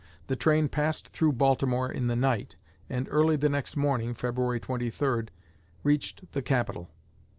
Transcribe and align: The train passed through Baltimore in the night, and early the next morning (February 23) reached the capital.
The 0.25 0.35
train 0.35 0.67
passed 0.67 1.09
through 1.09 1.33
Baltimore 1.33 1.87
in 1.91 2.07
the 2.07 2.15
night, 2.15 2.55
and 2.89 3.07
early 3.11 3.35
the 3.35 3.49
next 3.49 3.77
morning 3.77 4.15
(February 4.15 4.59
23) 4.59 5.25
reached 5.83 6.31
the 6.31 6.41
capital. 6.41 6.89